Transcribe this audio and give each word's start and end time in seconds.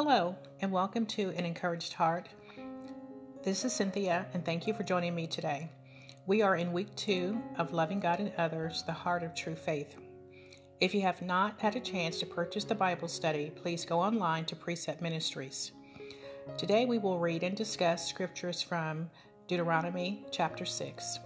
Hello, 0.00 0.36
and 0.60 0.70
welcome 0.70 1.04
to 1.06 1.30
An 1.30 1.44
Encouraged 1.44 1.92
Heart. 1.92 2.28
This 3.42 3.64
is 3.64 3.72
Cynthia, 3.72 4.26
and 4.32 4.44
thank 4.44 4.64
you 4.64 4.72
for 4.72 4.84
joining 4.84 5.12
me 5.12 5.26
today. 5.26 5.68
We 6.24 6.40
are 6.40 6.54
in 6.54 6.72
week 6.72 6.94
two 6.94 7.42
of 7.56 7.72
Loving 7.72 7.98
God 7.98 8.20
and 8.20 8.30
Others, 8.38 8.84
the 8.84 8.92
Heart 8.92 9.24
of 9.24 9.34
True 9.34 9.56
Faith. 9.56 9.96
If 10.80 10.94
you 10.94 11.00
have 11.00 11.20
not 11.20 11.60
had 11.60 11.74
a 11.74 11.80
chance 11.80 12.20
to 12.20 12.26
purchase 12.26 12.62
the 12.62 12.76
Bible 12.76 13.08
study, 13.08 13.50
please 13.50 13.84
go 13.84 13.98
online 13.98 14.44
to 14.44 14.54
Precept 14.54 15.02
Ministries. 15.02 15.72
Today 16.56 16.86
we 16.86 16.98
will 16.98 17.18
read 17.18 17.42
and 17.42 17.56
discuss 17.56 18.08
scriptures 18.08 18.62
from 18.62 19.10
Deuteronomy 19.48 20.24
chapter 20.30 20.64
6. 20.64 21.18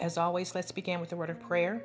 As 0.00 0.16
always, 0.16 0.54
let's 0.54 0.72
begin 0.72 0.98
with 0.98 1.12
a 1.12 1.16
word 1.16 1.28
of 1.28 1.40
prayer. 1.40 1.84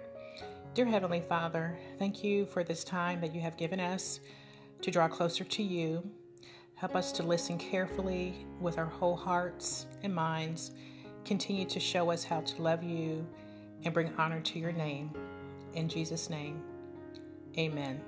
Dear 0.74 0.86
Heavenly 0.86 1.24
Father, 1.28 1.78
thank 2.00 2.24
you 2.24 2.46
for 2.46 2.64
this 2.64 2.86
time 2.86 3.20
that 3.20 3.36
you 3.36 3.42
have 3.42 3.58
given 3.58 3.82
us 3.82 4.22
to 4.82 4.92
draw 4.92 5.08
closer 5.08 5.44
to 5.44 5.64
you. 5.64 6.04
Help 6.76 6.96
us 6.96 7.12
to 7.14 7.24
listen 7.24 7.58
carefully 7.58 8.46
with 8.62 8.78
our 8.78 8.86
whole 8.86 9.16
hearts 9.16 9.88
and 10.04 10.14
minds. 10.14 10.72
Continue 11.26 11.66
to 11.66 11.80
show 11.80 12.12
us 12.12 12.24
how 12.24 12.42
to 12.42 12.62
love 12.62 12.84
you 12.84 13.26
and 13.84 13.94
bring 13.94 14.12
honor 14.18 14.40
to 14.42 14.60
your 14.60 14.72
name. 14.72 15.12
In 15.74 15.90
Jesus' 15.90 16.30
name, 16.30 16.62
amen. 17.58 18.02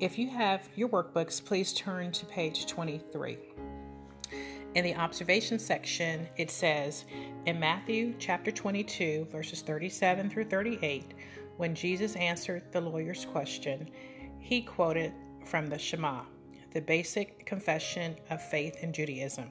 If 0.00 0.18
you 0.18 0.28
have 0.30 0.68
your 0.76 0.88
workbooks, 0.88 1.44
please 1.44 1.72
turn 1.72 2.12
to 2.12 2.26
page 2.26 2.66
23. 2.66 3.36
In 4.74 4.84
the 4.84 4.94
observation 4.94 5.58
section, 5.58 6.28
it 6.36 6.50
says 6.50 7.04
in 7.46 7.58
Matthew 7.58 8.14
chapter 8.18 8.50
22, 8.50 9.26
verses 9.30 9.62
37 9.62 10.30
through 10.30 10.44
38, 10.44 11.14
when 11.56 11.74
Jesus 11.74 12.14
answered 12.16 12.62
the 12.70 12.80
lawyer's 12.80 13.24
question, 13.24 13.90
he 14.38 14.62
quoted 14.62 15.12
from 15.44 15.66
the 15.66 15.78
Shema, 15.78 16.22
the 16.72 16.80
basic 16.80 17.46
confession 17.46 18.16
of 18.30 18.42
faith 18.42 18.76
in 18.82 18.92
Judaism. 18.92 19.50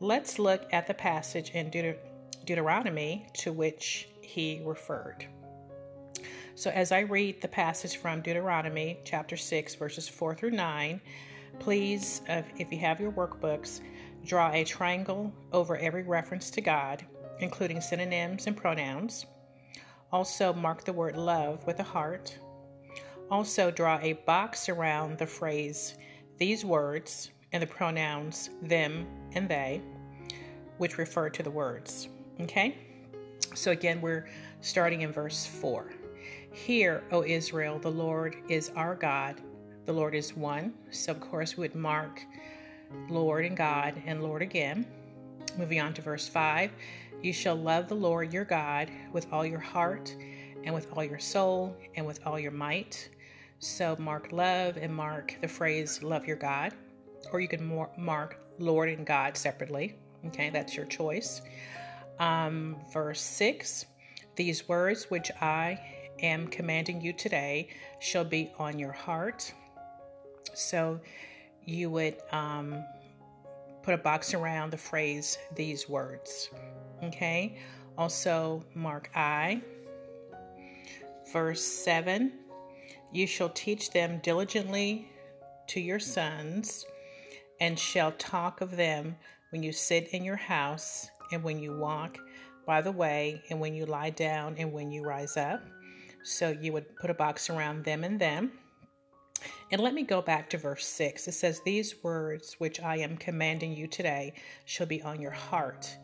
Let's 0.00 0.38
look 0.38 0.66
at 0.72 0.86
the 0.86 0.94
passage 0.94 1.50
in 1.50 1.70
Deut- 1.70 1.98
Deuteronomy 2.44 3.26
to 3.34 3.52
which 3.52 4.08
he 4.22 4.62
referred. 4.64 5.26
So, 6.54 6.70
as 6.70 6.92
I 6.92 7.00
read 7.00 7.40
the 7.40 7.48
passage 7.48 7.96
from 7.96 8.20
Deuteronomy 8.20 8.98
chapter 9.04 9.36
6, 9.36 9.74
verses 9.76 10.08
4 10.08 10.34
through 10.34 10.50
9, 10.50 11.00
please, 11.58 12.20
if 12.26 12.72
you 12.72 12.78
have 12.78 13.00
your 13.00 13.12
workbooks, 13.12 13.80
draw 14.24 14.50
a 14.50 14.64
triangle 14.64 15.32
over 15.52 15.76
every 15.76 16.02
reference 16.02 16.50
to 16.50 16.60
God, 16.60 17.04
including 17.40 17.80
synonyms 17.80 18.46
and 18.46 18.56
pronouns. 18.56 19.26
Also, 20.10 20.52
mark 20.52 20.84
the 20.84 20.92
word 20.92 21.16
love 21.16 21.64
with 21.66 21.78
a 21.80 21.84
heart. 21.84 22.36
Also, 23.30 23.70
draw 23.70 23.98
a 24.00 24.14
box 24.24 24.68
around 24.68 25.18
the 25.18 25.26
phrase 25.26 25.98
these 26.38 26.64
words 26.64 27.30
and 27.52 27.62
the 27.62 27.66
pronouns 27.66 28.50
them 28.62 29.06
and 29.32 29.48
they, 29.48 29.82
which 30.78 30.98
refer 30.98 31.28
to 31.28 31.42
the 31.42 31.50
words. 31.50 32.08
Okay? 32.40 32.76
So, 33.54 33.70
again, 33.72 34.00
we're 34.00 34.28
starting 34.60 35.02
in 35.02 35.12
verse 35.12 35.46
4. 35.46 35.90
Hear, 36.52 37.02
O 37.12 37.22
Israel, 37.24 37.78
the 37.78 37.90
Lord 37.90 38.36
is 38.48 38.70
our 38.76 38.94
God. 38.94 39.40
The 39.84 39.92
Lord 39.92 40.14
is 40.14 40.36
one. 40.36 40.74
So, 40.90 41.12
of 41.12 41.20
course, 41.20 41.56
we 41.56 41.62
would 41.62 41.74
mark 41.74 42.22
Lord 43.08 43.44
and 43.44 43.56
God 43.56 44.00
and 44.06 44.22
Lord 44.22 44.42
again. 44.42 44.86
Moving 45.56 45.80
on 45.80 45.92
to 45.94 46.02
verse 46.02 46.28
5 46.28 46.70
You 47.22 47.32
shall 47.32 47.56
love 47.56 47.88
the 47.88 47.94
Lord 47.94 48.32
your 48.32 48.44
God 48.44 48.90
with 49.12 49.26
all 49.32 49.44
your 49.44 49.58
heart 49.58 50.14
and 50.64 50.74
with 50.74 50.86
all 50.92 51.04
your 51.04 51.18
soul 51.18 51.76
and 51.94 52.06
with 52.06 52.20
all 52.26 52.38
your 52.38 52.50
might. 52.50 53.08
So 53.60 53.96
mark 53.98 54.30
love 54.30 54.76
and 54.76 54.94
mark 54.94 55.36
the 55.40 55.48
phrase 55.48 56.02
love 56.02 56.26
your 56.26 56.36
God, 56.36 56.72
or 57.32 57.40
you 57.40 57.48
can 57.48 57.88
mark 57.96 58.38
Lord 58.58 58.88
and 58.88 59.04
God 59.04 59.36
separately. 59.36 59.96
Okay, 60.26 60.50
that's 60.50 60.76
your 60.76 60.86
choice. 60.86 61.42
Um, 62.20 62.76
verse 62.92 63.20
6 63.20 63.86
These 64.36 64.68
words 64.68 65.10
which 65.10 65.30
I 65.40 65.78
am 66.20 66.46
commanding 66.48 67.00
you 67.00 67.12
today 67.12 67.70
shall 68.00 68.24
be 68.24 68.52
on 68.58 68.78
your 68.78 68.92
heart. 68.92 69.52
So 70.54 71.00
you 71.64 71.90
would 71.90 72.16
um, 72.30 72.84
put 73.82 73.94
a 73.94 73.98
box 73.98 74.34
around 74.34 74.70
the 74.70 74.78
phrase 74.78 75.36
these 75.56 75.88
words. 75.88 76.50
Okay, 77.02 77.58
also 77.96 78.64
mark 78.74 79.10
I. 79.16 79.62
Verse 81.32 81.62
7 81.62 82.32
You 83.12 83.26
shall 83.26 83.50
teach 83.50 83.90
them 83.90 84.20
diligently 84.22 85.10
to 85.68 85.80
your 85.80 85.98
sons, 85.98 86.84
and 87.60 87.78
shall 87.78 88.12
talk 88.12 88.60
of 88.60 88.76
them 88.76 89.16
when 89.50 89.62
you 89.62 89.72
sit 89.72 90.08
in 90.08 90.24
your 90.24 90.36
house, 90.36 91.08
and 91.32 91.42
when 91.42 91.58
you 91.58 91.76
walk 91.76 92.18
by 92.68 92.82
the 92.82 92.92
way, 92.92 93.42
and 93.48 93.58
when 93.58 93.74
you 93.74 93.86
lie 93.86 94.10
down, 94.10 94.54
and 94.58 94.70
when 94.70 94.90
you 94.90 95.02
rise 95.02 95.38
up. 95.38 95.62
So 96.22 96.50
you 96.60 96.70
would 96.74 96.94
put 96.96 97.08
a 97.08 97.14
box 97.14 97.48
around 97.48 97.82
them 97.82 98.04
and 98.04 98.20
them. 98.20 98.52
And 99.72 99.80
let 99.80 99.94
me 99.94 100.02
go 100.02 100.20
back 100.20 100.50
to 100.50 100.58
verse 100.58 100.86
6. 100.86 101.28
It 101.28 101.32
says, 101.32 101.62
These 101.64 102.02
words 102.02 102.56
which 102.58 102.78
I 102.80 102.98
am 102.98 103.16
commanding 103.16 103.72
you 103.72 103.86
today 103.86 104.34
shall 104.66 104.86
be 104.86 105.00
on 105.00 105.18
your 105.18 105.30
heart. 105.30 105.96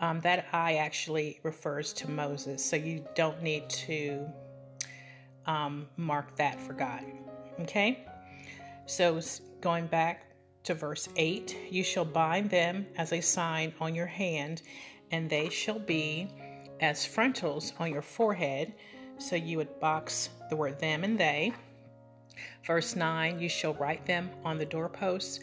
Um, 0.00 0.20
that 0.22 0.46
I 0.52 0.74
actually 0.74 1.38
refers 1.44 1.92
to 1.94 2.10
Moses, 2.10 2.64
so 2.64 2.74
you 2.74 3.04
don't 3.14 3.40
need 3.40 3.68
to 3.70 4.26
um, 5.48 5.88
mark 5.96 6.36
that 6.36 6.60
for 6.60 6.74
God. 6.74 7.04
Okay? 7.60 8.06
So 8.86 9.20
going 9.60 9.86
back 9.86 10.26
to 10.64 10.74
verse 10.74 11.08
8 11.16 11.56
You 11.70 11.82
shall 11.82 12.04
bind 12.04 12.50
them 12.50 12.86
as 12.96 13.12
a 13.12 13.20
sign 13.20 13.72
on 13.80 13.94
your 13.94 14.06
hand, 14.06 14.62
and 15.10 15.28
they 15.28 15.48
shall 15.48 15.78
be 15.78 16.28
as 16.80 17.04
frontals 17.04 17.72
on 17.80 17.90
your 17.90 18.02
forehead. 18.02 18.74
So 19.18 19.34
you 19.34 19.56
would 19.56 19.80
box 19.80 20.28
the 20.48 20.54
word 20.54 20.78
them 20.78 21.02
and 21.02 21.18
they. 21.18 21.52
Verse 22.64 22.94
9 22.94 23.40
You 23.40 23.48
shall 23.48 23.74
write 23.74 24.06
them 24.06 24.30
on 24.44 24.58
the 24.58 24.66
doorposts 24.66 25.40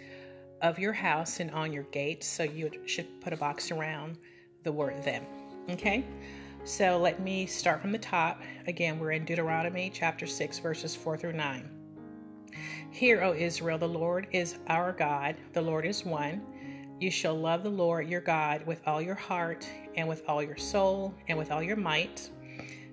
of 0.61 0.79
your 0.79 0.93
house 0.93 1.39
and 1.39 1.51
on 1.51 1.73
your 1.73 1.83
gates. 1.83 2.27
So 2.27 2.43
you 2.43 2.71
should 2.85 3.19
put 3.21 3.33
a 3.33 3.37
box 3.37 3.71
around 3.71 4.17
the 4.63 4.71
word 4.71 5.03
them. 5.03 5.25
Okay? 5.69 6.05
So 6.65 6.97
let 6.97 7.19
me 7.19 7.45
start 7.45 7.79
from 7.79 7.91
the 7.91 7.99
top. 7.99 8.41
Again, 8.65 8.97
we're 8.97 9.11
in 9.11 9.23
Deuteronomy 9.23 9.91
chapter 9.93 10.25
6, 10.25 10.57
verses 10.57 10.95
4 10.95 11.15
through 11.15 11.33
9. 11.33 11.69
Hear, 12.89 13.21
O 13.21 13.35
Israel, 13.35 13.77
the 13.77 13.87
Lord 13.87 14.25
is 14.31 14.57
our 14.65 14.91
God, 14.91 15.35
the 15.53 15.61
Lord 15.61 15.85
is 15.85 16.03
one. 16.03 16.41
You 16.99 17.11
shall 17.11 17.35
love 17.35 17.61
the 17.61 17.69
Lord 17.69 18.09
your 18.09 18.19
God 18.19 18.65
with 18.65 18.81
all 18.87 18.99
your 18.99 19.13
heart, 19.13 19.69
and 19.95 20.07
with 20.07 20.23
all 20.27 20.41
your 20.41 20.57
soul, 20.57 21.13
and 21.27 21.37
with 21.37 21.51
all 21.51 21.61
your 21.61 21.75
might. 21.75 22.31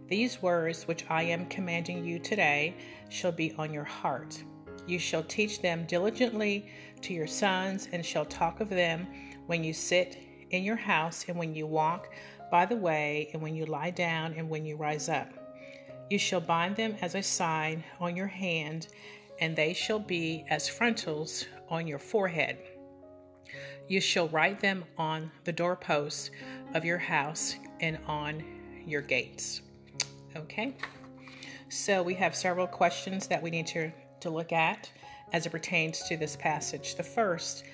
These 0.07 0.43
words 0.43 0.87
which 0.87 1.07
I 1.09 1.23
am 1.23 1.47
commanding 1.47 2.05
you 2.05 2.19
today 2.19 2.75
shall 3.09 3.33
be 3.33 3.55
on 3.57 3.73
your 3.73 3.85
heart. 3.85 4.45
You 4.87 4.99
shall 4.99 5.23
teach 5.23 5.63
them 5.63 5.87
diligently 5.87 6.69
to 7.01 7.15
your 7.15 7.27
sons, 7.27 7.89
and 7.91 8.05
shall 8.05 8.27
talk 8.27 8.61
of 8.61 8.69
them 8.69 9.07
when 9.47 9.65
you 9.65 9.73
sit 9.73 10.19
in 10.51 10.63
your 10.63 10.77
house, 10.77 11.25
and 11.27 11.39
when 11.39 11.55
you 11.55 11.67
walk 11.67 12.13
by 12.53 12.67
the 12.67 12.77
way, 12.77 13.31
and 13.33 13.41
when 13.41 13.57
you 13.57 13.65
lie 13.65 13.89
down, 13.89 14.35
and 14.35 14.47
when 14.47 14.67
you 14.67 14.77
rise 14.77 15.09
up. 15.09 15.27
You 16.11 16.19
shall 16.19 16.43
bind 16.43 16.77
them 16.77 16.95
as 17.01 17.15
a 17.15 17.23
sign 17.23 17.83
on 17.99 18.15
your 18.15 18.27
hand, 18.27 18.89
and 19.41 19.57
they 19.57 19.73
shall 19.73 19.99
be 19.99 20.45
as 20.51 20.69
frontals 20.69 21.47
on 21.71 21.87
your 21.87 21.99
forehead. 21.99 22.59
You 23.89 24.03
shall 24.03 24.29
write 24.29 24.61
them 24.61 24.85
on 24.99 25.31
the 25.45 25.53
doorposts 25.53 26.31
of 26.75 26.85
your 26.85 26.99
house 26.99 27.57
and 27.81 27.99
on 28.07 28.45
your 28.87 29.01
gates. 29.01 29.63
Okay, 30.37 30.77
so 31.71 32.03
we 32.03 32.13
have 32.17 32.37
several 32.37 32.67
questions 32.67 33.27
that 33.29 33.43
we 33.43 33.49
need 33.49 33.67
to, 33.69 33.91
to 34.21 34.29
look 34.29 34.53
at 34.53 34.93
as 35.33 35.47
it 35.47 35.51
pertains 35.51 36.03
to 36.03 36.19
this 36.19 36.37
passage. 36.37 36.97
The 36.97 37.03
first, 37.03 37.65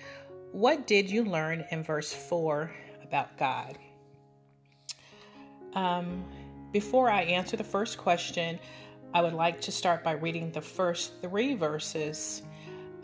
what 0.52 0.86
did 0.86 1.10
you 1.10 1.24
learn 1.24 1.64
in 1.72 1.82
verse 1.82 2.12
4 2.12 2.70
about 3.02 3.36
God? 3.36 3.76
Um, 5.74 6.24
before 6.72 7.10
I 7.10 7.22
answer 7.22 7.56
the 7.56 7.64
first 7.64 7.98
question, 7.98 8.58
I 9.14 9.22
would 9.22 9.32
like 9.32 9.60
to 9.62 9.72
start 9.72 10.04
by 10.04 10.12
reading 10.12 10.50
the 10.52 10.60
first 10.60 11.12
three 11.22 11.54
verses 11.54 12.42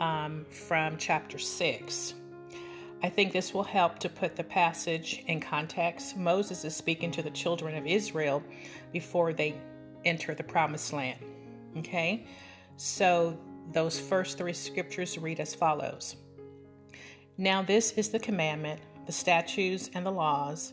um, 0.00 0.44
from 0.50 0.96
chapter 0.99 1.38
6. 1.38 2.14
I 3.02 3.08
think 3.08 3.32
this 3.32 3.52
will 3.52 3.64
help 3.64 3.99
to 4.00 4.08
put 4.08 4.37
the 4.37 4.44
passage 4.44 5.22
in 5.26 5.40
context. 5.40 6.16
Moses 6.16 6.64
is 6.64 6.75
speaking 6.75 7.11
to 7.12 7.22
the 7.22 7.31
children 7.31 7.76
of 7.76 7.87
Israel 7.87 8.43
before 8.93 9.32
they 9.32 9.55
enter 10.05 10.34
the 10.34 10.43
promised 10.43 10.93
land. 10.93 11.19
Okay? 11.78 12.26
So 12.76 13.38
those 13.72 13.99
first 13.99 14.38
three 14.38 14.52
scriptures 14.52 15.19
read 15.19 15.40
as 15.40 15.55
follows 15.55 16.17
Now, 17.38 17.62
this 17.62 17.93
is 17.93 18.10
the 18.10 18.19
commandment, 18.19 18.81
the 19.06 19.12
statutes, 19.12 19.90
and 19.94 20.05
the 20.05 20.10
laws 20.10 20.72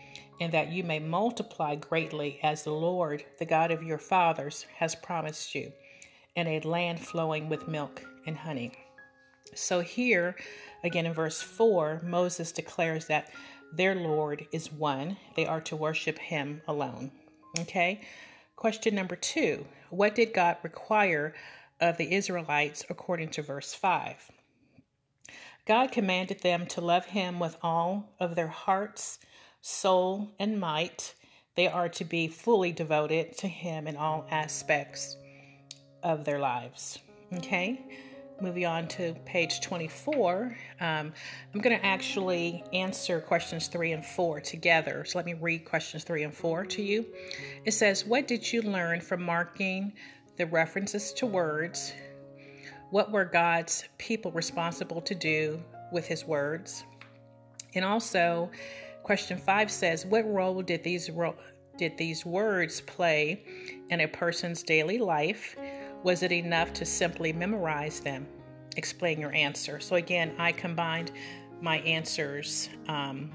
and 0.41 0.51
that 0.51 0.71
you 0.71 0.83
may 0.83 0.97
multiply 0.97 1.75
greatly 1.75 2.39
as 2.41 2.63
the 2.63 2.71
Lord, 2.71 3.23
the 3.37 3.45
God 3.45 3.69
of 3.69 3.83
your 3.83 3.99
fathers, 3.99 4.65
has 4.75 4.95
promised 4.95 5.53
you, 5.53 5.71
in 6.35 6.47
a 6.47 6.59
land 6.61 6.99
flowing 6.99 7.47
with 7.47 7.67
milk 7.67 8.01
and 8.25 8.35
honey. 8.35 8.71
So 9.53 9.81
here, 9.81 10.35
again 10.83 11.05
in 11.05 11.13
verse 11.13 11.43
4, 11.43 12.01
Moses 12.03 12.51
declares 12.51 13.05
that 13.05 13.29
their 13.71 13.93
Lord 13.93 14.47
is 14.51 14.73
one. 14.73 15.15
They 15.35 15.45
are 15.45 15.61
to 15.61 15.75
worship 15.75 16.17
him 16.17 16.63
alone. 16.67 17.11
Okay? 17.59 18.01
Question 18.55 18.95
number 18.95 19.15
two 19.15 19.65
What 19.91 20.15
did 20.15 20.33
God 20.33 20.57
require 20.63 21.35
of 21.79 21.97
the 21.97 22.13
Israelites 22.15 22.83
according 22.89 23.29
to 23.29 23.43
verse 23.43 23.75
5? 23.75 24.31
God 25.67 25.91
commanded 25.91 26.39
them 26.39 26.65
to 26.67 26.81
love 26.81 27.05
him 27.05 27.39
with 27.39 27.57
all 27.61 28.09
of 28.19 28.35
their 28.35 28.47
hearts, 28.47 29.19
soul, 29.61 30.29
and 30.39 30.59
might. 30.59 31.15
They 31.55 31.67
are 31.67 31.89
to 31.89 32.05
be 32.05 32.27
fully 32.27 32.71
devoted 32.71 33.37
to 33.39 33.47
him 33.47 33.87
in 33.87 33.95
all 33.97 34.25
aspects 34.31 35.17
of 36.03 36.25
their 36.25 36.39
lives. 36.39 36.99
Okay? 37.33 37.79
moving 38.41 38.65
on 38.65 38.87
to 38.87 39.13
page 39.25 39.61
24, 39.61 40.57
um, 40.79 41.13
I'm 41.53 41.61
going 41.61 41.77
to 41.77 41.85
actually 41.85 42.63
answer 42.73 43.19
questions 43.21 43.67
three 43.67 43.91
and 43.91 44.05
four 44.05 44.39
together. 44.39 45.05
So 45.05 45.19
let 45.19 45.25
me 45.25 45.33
read 45.35 45.65
questions 45.65 46.03
three 46.03 46.23
and 46.23 46.33
four 46.33 46.65
to 46.65 46.81
you. 46.81 47.05
It 47.65 47.71
says, 47.71 48.05
What 48.05 48.27
did 48.27 48.51
you 48.51 48.61
learn 48.63 49.01
from 49.01 49.23
marking 49.23 49.93
the 50.37 50.45
references 50.47 51.13
to 51.13 51.25
words? 51.25 51.93
What 52.89 53.11
were 53.11 53.25
God's 53.25 53.85
people 53.97 54.31
responsible 54.31 55.01
to 55.01 55.15
do 55.15 55.61
with 55.91 56.07
his 56.07 56.25
words? 56.25 56.83
And 57.75 57.85
also, 57.85 58.49
question 59.03 59.37
five 59.37 59.71
says, 59.71 60.05
What 60.05 60.25
role 60.25 60.61
did 60.61 60.83
these 60.83 61.09
ro- 61.09 61.35
did 61.77 61.97
these 61.97 62.25
words 62.25 62.81
play 62.81 63.43
in 63.89 64.01
a 64.01 64.07
person's 64.07 64.63
daily 64.63 64.97
life? 64.97 65.55
Was 66.03 66.23
it 66.23 66.31
enough 66.31 66.73
to 66.73 66.85
simply 66.85 67.33
memorize 67.33 67.99
them? 67.99 68.27
Explain 68.77 69.19
your 69.19 69.33
answer. 69.33 69.79
So, 69.79 69.95
again, 69.95 70.33
I 70.37 70.51
combined 70.51 71.11
my 71.61 71.79
answers 71.79 72.69
um, 72.87 73.31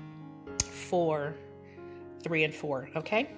for 0.62 1.34
three 2.22 2.44
and 2.44 2.54
four, 2.54 2.90
okay? 2.96 3.30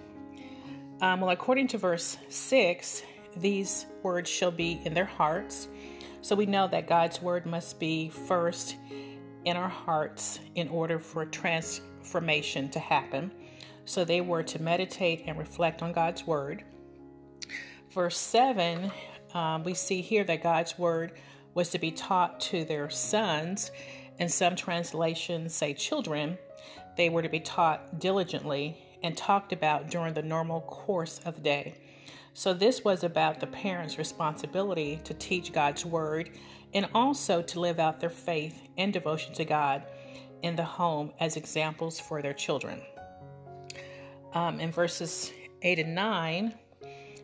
Um, 1.00 1.20
well, 1.20 1.30
according 1.30 1.68
to 1.68 1.78
verse 1.78 2.16
six, 2.28 3.02
these 3.36 3.86
words 4.02 4.28
shall 4.28 4.50
be 4.50 4.80
in 4.84 4.94
their 4.94 5.04
hearts. 5.04 5.68
So 6.22 6.34
we 6.34 6.46
know 6.46 6.66
that 6.68 6.88
God's 6.88 7.22
word 7.22 7.46
must 7.46 7.78
be 7.78 8.08
first 8.08 8.76
in 9.44 9.56
our 9.56 9.68
hearts 9.68 10.40
in 10.56 10.68
order 10.68 10.98
for 10.98 11.24
transformation 11.98 12.68
to 12.70 12.78
happen. 12.78 13.30
So 13.84 14.04
they 14.04 14.20
were 14.20 14.42
to 14.44 14.62
meditate 14.62 15.24
and 15.26 15.38
reflect 15.38 15.82
on 15.82 15.92
God's 15.92 16.26
word. 16.26 16.64
Verse 17.90 18.18
7 18.18 18.90
um, 19.34 19.62
we 19.62 19.74
see 19.74 20.00
here 20.00 20.24
that 20.24 20.42
God's 20.42 20.78
word 20.78 21.12
was 21.52 21.68
to 21.70 21.78
be 21.78 21.90
taught 21.90 22.40
to 22.40 22.64
their 22.64 22.88
sons, 22.88 23.70
and 24.18 24.30
some 24.30 24.56
translations 24.56 25.54
say 25.54 25.74
children. 25.74 26.38
They 26.96 27.10
were 27.10 27.20
to 27.20 27.28
be 27.28 27.40
taught 27.40 28.00
diligently 28.00 28.78
and 29.02 29.14
talked 29.14 29.52
about 29.52 29.90
during 29.90 30.14
the 30.14 30.22
normal 30.22 30.62
course 30.62 31.20
of 31.26 31.34
the 31.34 31.42
day. 31.42 31.74
So, 32.32 32.54
this 32.54 32.84
was 32.84 33.04
about 33.04 33.38
the 33.38 33.46
parents' 33.48 33.98
responsibility 33.98 34.98
to 35.04 35.12
teach 35.12 35.52
God's 35.52 35.84
word 35.84 36.30
and 36.72 36.88
also 36.94 37.42
to 37.42 37.60
live 37.60 37.78
out 37.78 38.00
their 38.00 38.08
faith 38.08 38.62
and 38.78 38.94
devotion 38.94 39.34
to 39.34 39.44
God 39.44 39.82
in 40.42 40.56
the 40.56 40.64
home 40.64 41.12
as 41.20 41.36
examples 41.36 41.98
for 41.98 42.22
their 42.22 42.34
children. 42.34 42.82
Um, 44.34 44.60
in 44.60 44.70
verses 44.70 45.32
8 45.62 45.78
and 45.78 45.94
9, 45.94 46.54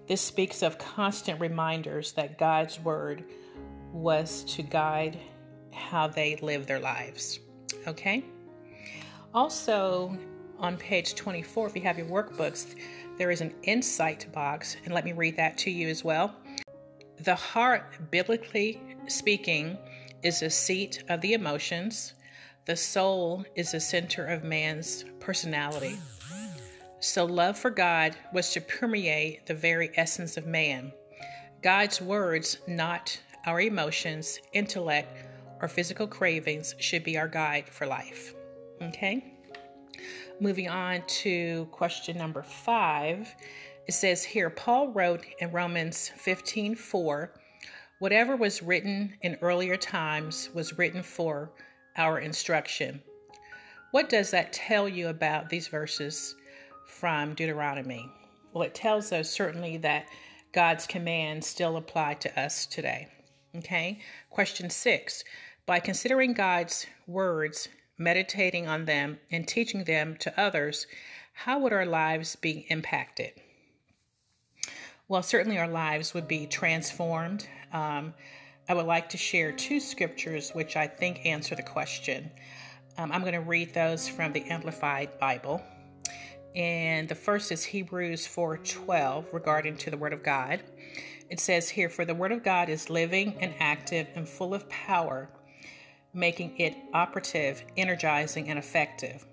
this 0.07 0.21
speaks 0.21 0.63
of 0.63 0.79
constant 0.79 1.41
reminders 1.41 2.13
that 2.13 2.39
God's 2.39 2.79
word 2.81 3.25
was 3.93 4.45
to 4.45 4.63
guide 4.63 5.19
how 5.73 6.09
they 6.09 6.37
live 6.37 6.67
their 6.67 6.81
lives. 6.81 7.41
Okay? 7.87 8.25
Also, 9.33 10.17
on 10.59 10.77
page 10.77 11.15
24, 11.15 11.69
if 11.69 11.77
you 11.77 11.83
have 11.83 11.99
your 11.99 12.07
workbooks, 12.07 12.75
there 13.19 13.31
is 13.31 13.41
an 13.41 13.55
insight 13.63 14.31
box, 14.33 14.77
and 14.85 14.95
let 14.95 15.05
me 15.05 15.13
read 15.13 15.37
that 15.37 15.57
to 15.59 15.71
you 15.71 15.89
as 15.89 16.05
well. 16.05 16.35
The 17.21 17.35
heart, 17.35 18.11
biblically 18.11 18.81
speaking, 19.07 19.79
is 20.23 20.41
the 20.41 20.51
seat 20.51 21.05
of 21.09 21.21
the 21.21 21.35
emotions. 21.35 22.15
The 22.67 22.77
soul 22.77 23.45
is 23.55 23.73
the 23.73 23.81
center 23.81 24.25
of 24.25 24.43
man's 24.43 25.05
personality. 25.21 25.99
So, 26.99 27.27
love 27.27 27.59
for 27.59 27.69
God 27.69 28.17
was 28.33 28.55
to 28.55 28.63
permeate 28.63 29.45
the 29.45 29.53
very 29.53 29.91
essence 29.97 30.39
of 30.39 30.47
man. 30.47 30.91
God's 31.61 32.01
words, 32.01 32.61
not 32.67 33.21
our 33.45 33.61
emotions, 33.61 34.39
intellect, 34.55 35.27
or 35.61 35.69
physical 35.69 36.07
cravings, 36.07 36.75
should 36.79 37.05
be 37.05 37.19
our 37.19 37.29
guide 37.29 37.69
for 37.69 37.87
life. 37.87 38.33
Okay? 38.81 39.35
Moving 40.41 40.71
on 40.71 41.03
to 41.07 41.67
question 41.71 42.17
number 42.17 42.43
five. 42.43 43.35
It 43.87 43.93
says 43.93 44.25
here 44.25 44.49
Paul 44.49 44.89
wrote 44.89 45.27
in 45.39 45.53
Romans 45.53 46.09
15 46.17 46.77
4, 46.77 47.31
whatever 47.99 48.37
was 48.37 48.63
written 48.63 49.19
in 49.21 49.37
earlier 49.43 49.77
times 49.77 50.49
was 50.55 50.79
written 50.79 51.03
for 51.03 51.53
our 51.97 52.19
instruction. 52.19 53.03
What 53.91 54.09
does 54.09 54.31
that 54.31 54.53
tell 54.53 54.89
you 54.89 55.09
about 55.09 55.49
these 55.49 55.69
verses? 55.69 56.35
from 57.05 57.35
Deuteronomy? 57.35 58.09
Well, 58.53 58.63
it 58.63 58.75
tells 58.75 59.13
us 59.13 59.29
certainly 59.29 59.77
that 59.79 60.09
God's 60.53 60.87
commands 60.87 61.47
still 61.47 61.77
apply 61.77 62.15
to 62.15 62.41
us 62.41 62.67
today. 62.67 63.09
Okay. 63.57 64.01
Question 64.31 64.71
six 64.71 65.25
By 65.67 65.81
considering 65.81 66.33
God's 66.33 66.87
words, 67.07 67.69
meditating 67.99 68.69
on 68.69 68.85
them, 68.85 69.19
and 69.31 69.47
teaching 69.47 69.85
them 69.85 70.17
to 70.19 70.41
others, 70.41 70.87
how 71.33 71.59
would 71.59 71.73
our 71.73 71.87
lives 71.87 72.37
be 72.37 72.67
impacted? 72.69 73.33
Well, 75.09 75.23
certainly 75.23 75.59
our 75.59 75.69
lives 75.69 76.15
would 76.15 76.29
be 76.29 76.47
transformed. 76.47 77.47
Um, 77.73 78.15
I 78.69 78.75
would 78.75 78.87
like 78.87 79.09
to 79.11 79.17
share 79.17 79.53
two 79.53 79.81
scriptures 79.81 80.51
which 80.51 80.77
I 80.77 80.87
think 80.87 81.27
answer 81.27 81.55
the 81.55 81.63
question. 81.63 82.31
Um, 82.97 83.13
I'm 83.13 83.21
going 83.21 83.35
to 83.35 83.41
read 83.41 83.75
those 83.75 84.09
from 84.09 84.33
the 84.33 84.43
Amplified 84.45 85.19
Bible 85.19 85.63
and 86.55 87.09
the 87.09 87.15
first 87.15 87.51
is 87.51 87.65
Hebrews 87.65 88.27
4:12 88.27 89.33
regarding 89.33 89.77
to 89.79 89.91
the 89.91 89.97
word 89.97 90.13
of 90.13 90.23
God. 90.23 90.63
It 91.29 91.41
says 91.41 91.69
here 91.69 91.89
for 91.89 92.05
the 92.05 92.15
word 92.15 92.31
of 92.33 92.45
God 92.45 92.69
is 92.69 92.91
living 92.91 93.35
and 93.41 93.55
active 93.59 94.07
and 94.15 94.29
full 94.29 94.55
of 94.55 94.69
power, 94.69 95.29
making 96.13 96.59
it 96.61 96.77
operative, 96.93 97.65
energizing 97.77 98.49
and 98.49 98.59
effective. 98.59 99.27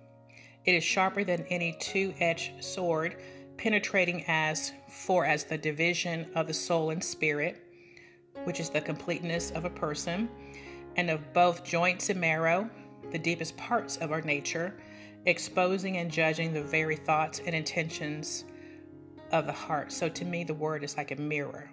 It 0.65 0.73
is 0.73 0.83
sharper 0.83 1.23
than 1.23 1.45
any 1.47 1.73
two-edged 1.73 2.63
sword, 2.63 3.17
penetrating 3.57 4.25
as 4.27 4.73
for 4.89 5.25
as 5.25 5.43
the 5.43 5.57
division 5.57 6.31
of 6.33 6.47
the 6.47 6.53
soul 6.53 6.89
and 6.89 7.03
spirit, 7.03 7.61
which 8.43 8.59
is 8.59 8.69
the 8.69 8.81
completeness 8.81 9.51
of 9.51 9.65
a 9.65 9.69
person, 9.69 10.29
and 10.95 11.09
of 11.09 11.33
both 11.33 11.63
joints 11.63 12.09
and 12.09 12.19
marrow, 12.19 12.69
the 13.11 13.19
deepest 13.19 13.55
parts 13.57 13.97
of 13.97 14.11
our 14.11 14.21
nature 14.21 14.73
exposing 15.25 15.97
and 15.97 16.09
judging 16.09 16.51
the 16.53 16.63
very 16.63 16.95
thoughts 16.95 17.41
and 17.45 17.55
intentions 17.55 18.45
of 19.31 19.45
the 19.45 19.51
heart. 19.51 19.91
So 19.91 20.09
to 20.09 20.25
me, 20.25 20.43
the 20.43 20.53
word 20.53 20.83
is 20.83 20.97
like 20.97 21.11
a 21.11 21.15
mirror. 21.15 21.69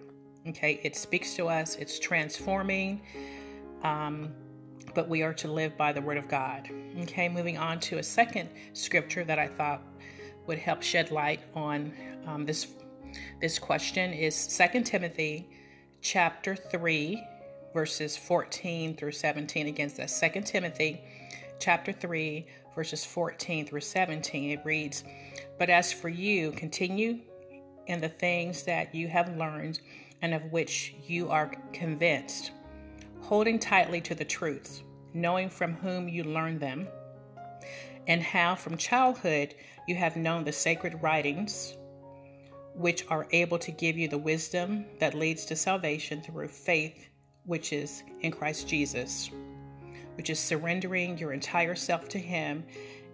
Okay, 0.47 0.81
it 0.83 0.97
speaks 0.97 1.35
to 1.37 1.49
us, 1.49 1.75
it's 1.77 1.99
transforming, 1.99 3.01
um, 3.83 4.33
but 4.95 5.09
we 5.09 5.23
are 5.23 5.35
to 5.35 5.49
live 5.49 5.77
by 5.77 5.93
the 5.93 6.01
word 6.01 6.17
of 6.17 6.29
God. 6.29 6.69
Okay, 7.01 7.29
moving 7.29 7.59
on 7.59 7.81
to 7.81 7.99
a 7.99 8.03
second 8.03 8.49
scripture 8.73 9.25
that 9.25 9.39
I 9.39 9.47
thought 9.47 9.83
would 10.47 10.59
help 10.59 10.83
shed 10.83 11.11
light 11.11 11.41
on 11.55 11.93
um, 12.27 12.47
this 12.47 12.69
this 13.41 13.59
question 13.59 14.13
is 14.13 14.35
Second 14.35 14.85
Timothy 14.85 15.49
chapter 16.01 16.57
3 16.57 17.23
verses 17.75 18.17
14 18.17 18.97
through 18.97 19.13
17 19.13 19.67
against 19.67 19.97
that 19.97 20.11
Second 20.11 20.45
Timothy 20.45 21.01
chapter 21.59 21.93
3 21.93 22.47
verses 22.75 23.05
14 23.05 23.67
through 23.67 23.81
17, 23.81 24.51
it 24.51 24.61
reads, 24.65 25.03
But 25.59 25.69
as 25.69 25.93
for 25.93 26.09
you, 26.09 26.53
continue 26.53 27.19
in 27.89 28.01
the 28.01 28.09
things 28.09 28.63
that 28.63 28.95
you 28.95 29.09
have 29.09 29.37
learned 29.37 29.81
and 30.23 30.33
of 30.33 30.53
which 30.53 30.95
you 31.07 31.29
are 31.29 31.53
convinced, 31.73 32.53
holding 33.21 33.59
tightly 33.59 34.01
to 34.03 34.15
the 34.15 34.25
truth, 34.25 34.83
knowing 35.13 35.49
from 35.49 35.75
whom 35.75 36.09
you 36.09 36.23
learned 36.25 36.61
them, 36.61 36.87
and 38.07 38.23
how 38.23 38.55
from 38.55 38.77
childhood 38.77 39.55
you 39.87 39.97
have 39.97 40.17
known 40.17 40.45
the 40.45 40.53
sacred 40.53 41.03
writings, 41.03 41.77
which 42.79 43.05
are 43.09 43.27
able 43.33 43.59
to 43.59 43.73
give 43.73 43.99
you 43.99 44.07
the 44.07 44.17
wisdom 44.17 44.87
that 45.01 45.13
leads 45.13 45.45
to 45.45 45.57
salvation 45.57 46.23
through 46.23 46.47
faith, 46.47 47.09
which 47.45 47.73
is 47.73 48.05
in 48.21 48.31
Christ 48.31 48.69
Jesus, 48.69 49.31
which 50.15 50.31
is 50.31 50.39
surrendering 50.39 51.19
your 51.19 51.33
entire 51.33 51.75
self 51.75 52.09
to 52.11 52.21
Him 52.21 52.65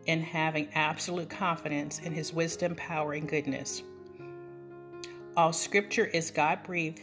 and 0.06 0.23
having 0.23 0.68
absolute 0.75 1.30
confidence 1.30 2.00
in 2.00 2.12
His 2.12 2.30
wisdom, 2.35 2.75
power, 2.75 3.14
and 3.14 3.26
goodness. 3.26 3.83
All 5.35 5.52
scripture 5.52 6.04
is 6.04 6.30
God 6.30 6.62
breathed, 6.62 7.00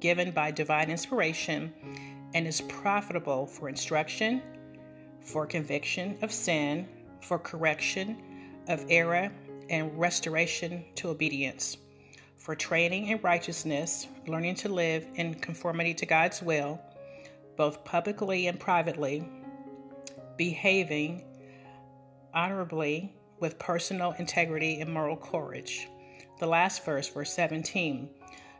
given 0.00 0.30
by 0.30 0.50
divine 0.50 0.90
inspiration, 0.90 1.74
and 2.32 2.46
is 2.46 2.62
profitable 2.62 3.46
for 3.46 3.68
instruction, 3.68 4.42
for 5.20 5.46
conviction 5.46 6.16
of 6.22 6.32
sin, 6.32 6.88
for 7.20 7.38
correction 7.38 8.16
of 8.66 8.84
error, 8.88 9.30
and 9.68 9.98
restoration 9.98 10.84
to 10.94 11.10
obedience, 11.10 11.76
for 12.48 12.54
training 12.54 13.08
in 13.08 13.20
righteousness, 13.20 14.06
learning 14.26 14.54
to 14.54 14.70
live 14.70 15.06
in 15.16 15.34
conformity 15.34 15.92
to 15.92 16.06
God's 16.06 16.40
will, 16.40 16.80
both 17.58 17.84
publicly 17.84 18.46
and 18.46 18.58
privately, 18.58 19.28
behaving 20.38 21.26
honorably 22.32 23.14
with 23.38 23.58
personal 23.58 24.12
integrity 24.12 24.80
and 24.80 24.90
moral 24.90 25.14
courage 25.14 25.88
the 26.40 26.46
last 26.46 26.86
verse, 26.86 27.10
verse 27.10 27.34
17, 27.34 28.08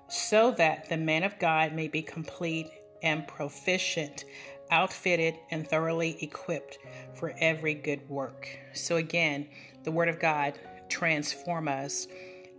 so 0.06 0.50
that 0.50 0.90
the 0.90 0.96
man 0.98 1.22
of 1.22 1.38
God 1.38 1.72
may 1.72 1.88
be 1.88 2.02
complete 2.02 2.68
and 3.02 3.26
proficient, 3.26 4.26
outfitted 4.70 5.38
and 5.50 5.66
thoroughly 5.66 6.22
equipped 6.22 6.76
for 7.14 7.32
every 7.38 7.72
good 7.72 8.06
work. 8.10 8.50
So 8.74 8.96
again, 8.96 9.48
the 9.84 9.92
word 9.92 10.10
of 10.10 10.20
God 10.20 10.58
transform 10.90 11.68
us 11.68 12.06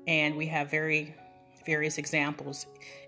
and 0.09 0.35
we 0.35 0.47
have 0.47 0.69
very 0.69 1.15
various 1.65 1.97
examples 1.97 2.65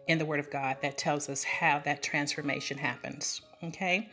in 0.08 0.18
the 0.18 0.26
word 0.26 0.40
of 0.40 0.52
God 0.52 0.78
that 0.82 0.98
tells 0.98 1.28
us 1.28 1.44
how 1.44 1.80
that 1.80 2.04
transformation 2.04 2.78
happens. 2.78 3.42
Okay? 3.64 4.10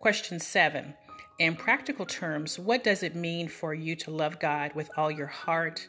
Question 0.00 0.40
7. 0.40 0.94
In 1.38 1.54
practical 1.54 2.06
terms, 2.06 2.58
what 2.58 2.82
does 2.82 3.02
it 3.02 3.14
mean 3.14 3.46
for 3.46 3.74
you 3.74 3.94
to 3.96 4.10
love 4.10 4.40
God 4.40 4.72
with 4.74 4.90
all 4.96 5.10
your 5.10 5.26
heart, 5.26 5.86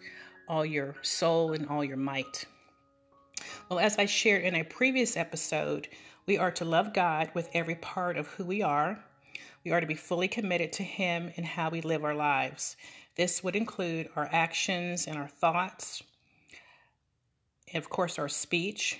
all 0.48 0.66
your 0.66 0.96
soul 1.02 1.54
and 1.54 1.68
all 1.70 1.84
your 1.84 1.98
might. 1.98 2.46
Well, 3.70 3.80
as 3.80 3.98
I 3.98 4.06
shared 4.06 4.44
in 4.44 4.56
a 4.56 4.64
previous 4.64 5.18
episode, 5.18 5.88
we 6.26 6.38
are 6.38 6.52
to 6.52 6.66
love 6.66 6.94
God 6.94 7.32
with 7.34 7.50
every 7.54 7.76
part 7.76 8.18
of 8.18 8.28
who 8.28 8.46
we 8.46 8.62
are. 8.62 9.04
We 9.64 9.72
are 9.72 9.82
to 9.82 9.88
be 9.88 9.96
fully 9.96 10.28
committed 10.28 10.74
to 10.74 10.84
Him 10.84 11.32
in 11.36 11.44
how 11.44 11.70
we 11.70 11.82
live 11.82 12.04
our 12.04 12.16
lives. 12.16 12.76
This 13.16 13.44
would 13.44 13.56
include 13.56 14.10
our 14.16 14.30
actions 14.32 15.08
and 15.08 15.18
our 15.18 15.28
thoughts, 15.28 16.04
of 17.74 17.90
course, 17.90 18.20
our 18.20 18.30
speech. 18.30 19.00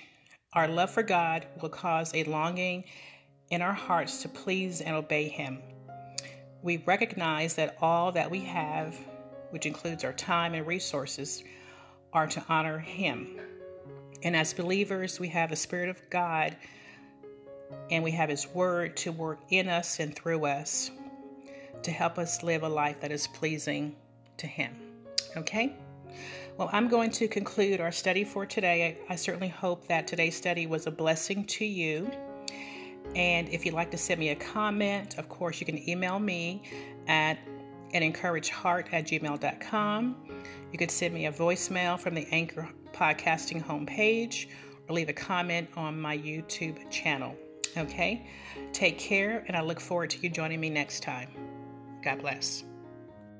Our 0.52 0.68
love 0.68 0.90
for 0.90 1.02
God 1.02 1.46
will 1.60 1.68
cause 1.68 2.12
a 2.14 2.24
longing 2.24 2.84
in 3.50 3.62
our 3.62 3.72
hearts 3.72 4.22
to 4.22 4.28
please 4.28 4.80
and 4.80 4.96
obey 4.96 5.28
Him. 5.28 5.60
We 6.62 6.78
recognize 6.78 7.54
that 7.54 7.76
all 7.80 8.12
that 8.12 8.30
we 8.30 8.40
have 8.40 8.96
which 9.50 9.66
includes 9.66 10.04
our 10.04 10.12
time 10.12 10.54
and 10.54 10.66
resources, 10.66 11.42
are 12.12 12.26
to 12.26 12.44
honor 12.48 12.78
Him. 12.78 13.40
And 14.22 14.36
as 14.36 14.52
believers, 14.52 15.20
we 15.20 15.28
have 15.28 15.50
the 15.50 15.56
Spirit 15.56 15.88
of 15.88 16.00
God 16.10 16.56
and 17.90 18.02
we 18.02 18.10
have 18.12 18.28
His 18.28 18.46
Word 18.48 18.96
to 18.98 19.12
work 19.12 19.38
in 19.50 19.68
us 19.68 20.00
and 20.00 20.14
through 20.14 20.44
us 20.46 20.90
to 21.82 21.90
help 21.90 22.18
us 22.18 22.42
live 22.42 22.62
a 22.62 22.68
life 22.68 23.00
that 23.00 23.12
is 23.12 23.26
pleasing 23.28 23.94
to 24.38 24.46
Him. 24.46 24.74
Okay? 25.36 25.74
Well, 26.56 26.70
I'm 26.72 26.88
going 26.88 27.10
to 27.10 27.28
conclude 27.28 27.82
our 27.82 27.92
study 27.92 28.24
for 28.24 28.46
today. 28.46 28.98
I, 29.08 29.12
I 29.12 29.16
certainly 29.16 29.48
hope 29.48 29.86
that 29.88 30.06
today's 30.06 30.34
study 30.34 30.66
was 30.66 30.86
a 30.86 30.90
blessing 30.90 31.44
to 31.44 31.66
you. 31.66 32.10
And 33.14 33.48
if 33.50 33.66
you'd 33.66 33.74
like 33.74 33.90
to 33.90 33.98
send 33.98 34.18
me 34.20 34.30
a 34.30 34.34
comment, 34.34 35.18
of 35.18 35.28
course, 35.28 35.60
you 35.60 35.66
can 35.66 35.88
email 35.88 36.18
me 36.18 36.62
at 37.08 37.38
and 37.92 38.04
at 38.04 38.12
gmail.com. 39.06 40.16
You 40.72 40.78
could 40.78 40.90
send 40.90 41.14
me 41.14 41.26
a 41.26 41.32
voicemail 41.32 41.98
from 41.98 42.14
the 42.14 42.26
Anchor 42.30 42.68
Podcasting 42.92 43.62
homepage 43.62 44.48
or 44.88 44.94
leave 44.94 45.08
a 45.08 45.14
comment 45.14 45.68
on 45.76 46.00
my 46.00 46.16
YouTube 46.16 46.90
channel. 46.90 47.36
Okay? 47.76 48.26
Take 48.72 48.98
care, 48.98 49.44
and 49.46 49.56
I 49.56 49.60
look 49.60 49.80
forward 49.80 50.10
to 50.10 50.18
you 50.20 50.30
joining 50.30 50.60
me 50.60 50.70
next 50.70 51.02
time. 51.02 51.28
God 52.02 52.20
bless. 52.20 52.64